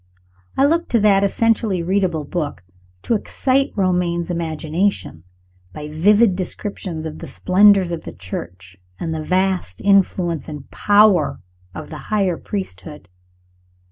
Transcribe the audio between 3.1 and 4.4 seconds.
excite Romayne's